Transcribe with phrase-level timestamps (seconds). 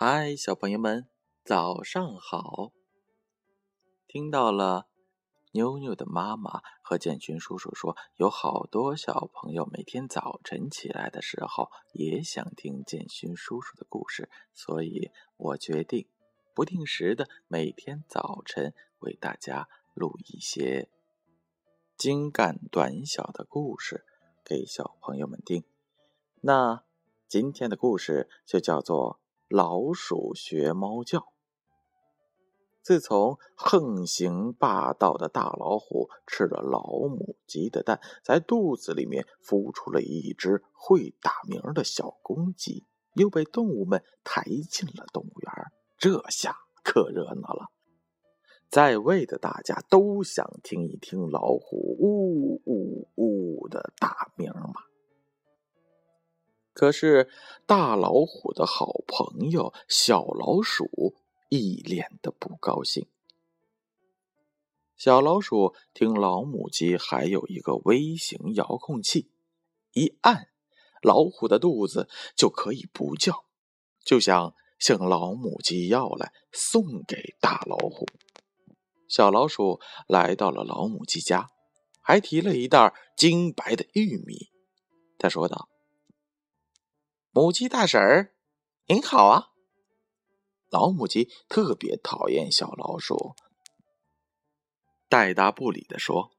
[0.00, 1.08] 嗨，小朋友们，
[1.44, 2.70] 早上好！
[4.06, 4.86] 听到了，
[5.50, 16.06] 妞妞的妈妈和建勋叔叔说，有好多小朋友每天早晨起来的时候也想听建勋叔叔的故事，所以我决定
[16.54, 20.88] 不定时的每天早晨为大家录一些
[21.96, 24.04] 精干短小的故事
[24.44, 25.64] 给小朋友们听。
[26.42, 26.84] 那
[27.26, 29.18] 今天的故事就叫做。
[29.48, 31.26] 老鼠学猫叫。
[32.80, 45.52] 自从横行霸道的大老虎吃了老母鸡的蛋，在肚子里面孵出了一只会打鸣的小公鸡，又被动物们抬进了动物园。
[45.98, 47.66] 这下可热闹了，
[48.70, 54.87] 在位的大家都想听一听老虎呜呜呜的大鸣嘛。
[56.78, 57.28] 可是，
[57.66, 61.16] 大老虎的好朋友小老鼠
[61.48, 63.08] 一脸的不高兴。
[64.96, 69.28] 小老鼠听老母鸡还有一个微型遥控器，
[69.92, 70.50] 一按，
[71.02, 73.44] 老虎的肚子就可以不叫，
[74.04, 78.06] 就想向老母鸡要来送给大老虎。
[79.08, 81.50] 小老鼠来到了老母鸡家，
[82.00, 84.50] 还提了一袋金白的玉米。
[85.18, 85.68] 他说道。
[87.30, 88.32] 母鸡大婶儿，
[88.86, 89.50] 您好啊！
[90.70, 93.36] 老母鸡特别讨厌小老鼠，
[95.10, 96.32] 带答不理的说：“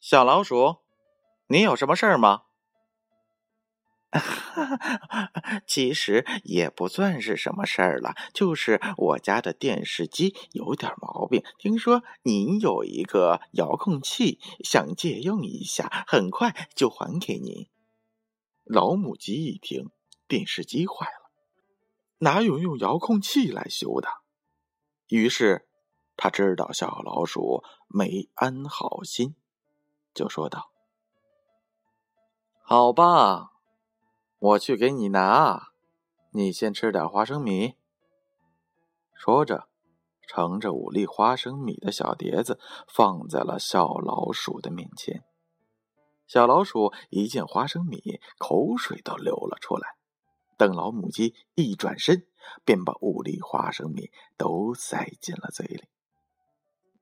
[0.00, 0.78] 小老鼠，
[1.48, 2.44] 你有什么事儿吗？”
[5.68, 11.44] 其实也不算是什么事儿了，就是我家的电视机有点毛病。
[11.58, 17.68] 听说您有一个遥控器，想借用一下，很快就还给您。
[18.72, 19.90] 老母鸡一听，
[20.28, 21.32] 电视机坏了，
[22.18, 24.08] 哪有用遥控器来修的？
[25.08, 25.68] 于是
[26.16, 29.34] 他知道小老鼠没安好心，
[30.14, 30.70] 就说道
[32.62, 33.54] ：“好吧，
[34.38, 35.72] 我去给你拿，
[36.30, 37.74] 你先吃点花生米。”
[39.18, 39.68] 说着，
[40.28, 45.24] 盛着五粒花生米的小碟子放在了小老鼠的面前。
[46.30, 49.96] 小老鼠一见花生米，口水都流了出来。
[50.56, 52.24] 等老母鸡一转身，
[52.64, 55.88] 便把五粒花生米都塞进了嘴里。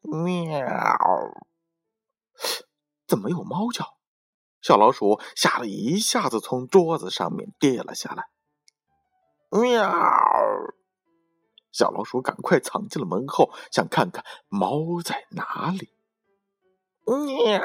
[0.00, 0.65] 喵！
[3.06, 3.99] 怎么有猫叫？
[4.62, 8.31] 小老鼠吓得一下子从桌子上面跌了下来。
[9.50, 9.93] 喵！
[11.71, 15.93] 小老鼠赶快藏进了门后，想看看猫在哪里。
[17.05, 17.61] 喵！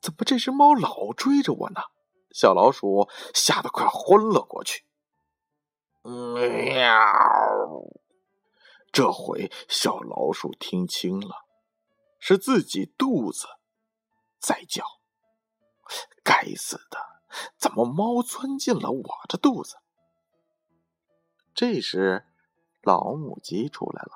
[0.00, 1.80] 怎么这只猫老追着我呢？
[2.32, 4.84] 小老鼠吓得快昏了过去。
[6.02, 6.92] 喵！
[8.92, 11.44] 这回小老鼠听清了，
[12.18, 13.46] 是自己肚子
[14.38, 14.84] 在叫。
[16.22, 16.98] 该死的，
[17.58, 19.76] 怎么猫钻进了我的肚子？
[21.54, 22.26] 这时，
[22.82, 24.12] 老母鸡出来了，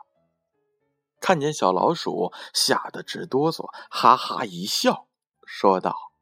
[1.21, 5.09] 看见小老鼠，吓得直哆嗦，哈哈一笑。
[5.53, 6.13] 说道：“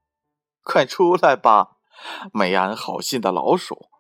[0.65, 1.77] 快出来吧，
[2.33, 3.91] 没安好心的老鼠！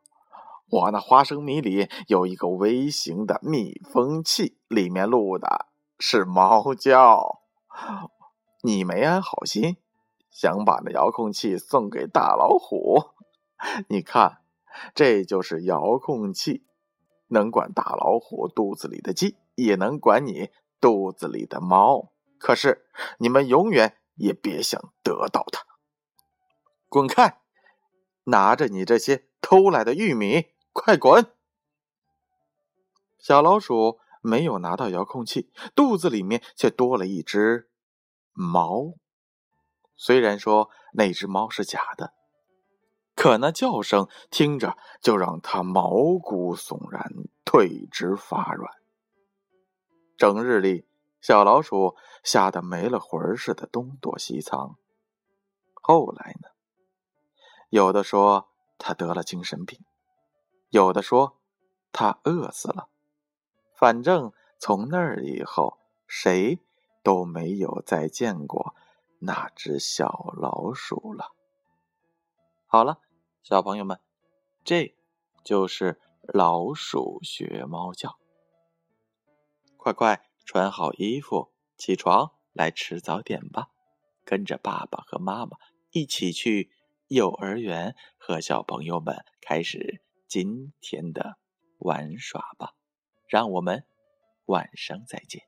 [0.70, 5.66] 我那花生米里有一个微型的密封器，里面录的
[5.98, 7.42] 是猫叫。
[8.62, 9.76] 你没安好心，
[10.30, 13.10] 想把那遥控器送给大老虎。
[13.88, 14.38] 你看，
[14.94, 16.64] 这就是遥控器，
[17.28, 20.48] 能管大老虎肚子里的鸡，也能管你
[20.80, 22.12] 肚子里的猫。
[22.38, 22.86] 可是
[23.18, 25.64] 你们永远……”也别想得到它！
[26.88, 27.40] 滚开！
[28.24, 31.32] 拿着你这些偷来的玉米，快滚！
[33.18, 37.70] 小老鼠没有拿到遥控器，肚子里面却多了一只
[38.32, 38.94] 猫。
[39.96, 42.12] 虽然说那只猫是假的，
[43.14, 47.10] 可那叫声听着就让它毛骨悚然、
[47.44, 48.72] 腿直发软。
[50.16, 50.86] 整日里。
[51.20, 54.76] 小老鼠吓得没了魂似的东躲西藏。
[55.74, 56.48] 后来呢？
[57.70, 58.48] 有的说
[58.78, 59.78] 他得了精神病，
[60.70, 61.38] 有的说
[61.92, 62.88] 他饿死了。
[63.74, 66.60] 反正从那儿以后，谁
[67.02, 68.74] 都没有再见过
[69.20, 71.32] 那只小老鼠了。
[72.66, 73.00] 好了，
[73.42, 74.00] 小朋友们，
[74.64, 74.96] 这
[75.44, 78.18] 就是老鼠学猫叫。
[79.76, 80.24] 快快！
[80.44, 83.68] 穿好衣服，起床来吃早点吧。
[84.24, 85.56] 跟着爸爸和妈妈
[85.90, 86.70] 一起去
[87.06, 91.38] 幼儿园，和小朋友们开始今天的
[91.78, 92.74] 玩耍吧。
[93.26, 93.86] 让我们
[94.46, 95.44] 晚上再见。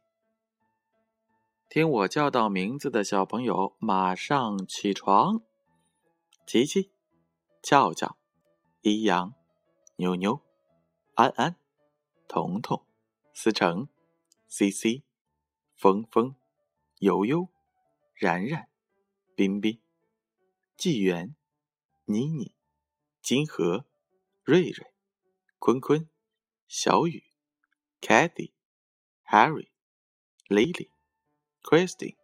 [1.68, 5.42] 听我叫到名字的小朋友，马上起床。
[6.46, 6.90] 琪琪、
[7.62, 8.16] 俏俏、
[8.80, 9.34] 一阳、
[9.96, 10.40] 妞妞、
[11.14, 11.56] 安安、
[12.26, 12.84] 彤彤、
[13.32, 13.88] 思成、
[14.48, 15.04] C C、
[15.80, 16.36] 峰峰、
[16.98, 17.48] 悠悠、
[18.12, 18.68] 然然、
[19.34, 19.80] 彬彬、
[20.76, 21.34] 纪元、
[22.04, 22.54] 妮妮、
[23.22, 23.86] 金河、
[24.44, 24.92] 瑞瑞、
[25.58, 26.10] 坤坤、
[26.68, 27.24] 小雨、
[28.02, 28.52] c a t h y
[29.24, 29.70] Harry、
[30.48, 30.90] Lily、
[31.62, 32.18] Christine、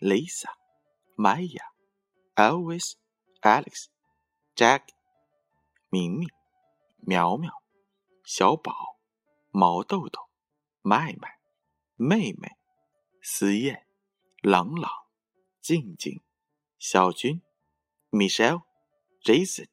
[0.00, 0.50] Lisa、
[1.16, 1.66] Maya、
[2.34, 2.94] Elvis、
[3.42, 3.86] Alex、
[4.56, 4.88] Jack、
[5.88, 6.28] 明明、
[6.96, 7.52] 苗苗、
[8.24, 8.72] 小宝、
[9.50, 10.28] 毛豆豆、
[10.82, 11.38] 麦麦、
[11.94, 12.57] 妹妹、
[13.30, 13.86] 思燕、
[14.40, 14.90] 朗朗、
[15.60, 16.22] 静静、
[16.78, 17.42] 小军、
[18.10, 18.62] Michelle、
[19.22, 19.68] Jason、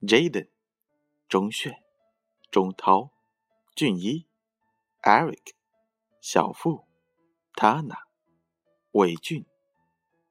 [0.00, 0.48] Jaden、
[1.28, 1.84] 钟炫、
[2.50, 3.10] 钟涛、
[3.74, 4.26] 俊一、
[5.02, 5.52] Eric、
[6.22, 6.86] 小付、
[7.52, 7.98] Tana、
[8.92, 9.44] 伟俊、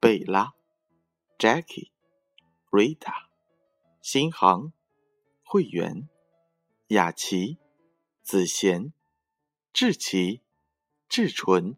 [0.00, 0.52] 贝拉、
[1.38, 1.92] Jackie。
[2.72, 3.28] Rita、
[4.02, 4.72] 新航、
[5.44, 6.08] 会员、
[6.88, 7.58] 雅琪、
[8.22, 8.92] 子贤、
[9.72, 10.42] 志奇、
[11.08, 11.76] 志纯、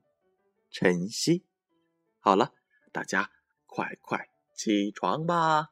[0.73, 1.45] 晨曦，
[2.19, 2.55] 好了，
[2.93, 3.31] 大家
[3.67, 5.69] 快快起床吧。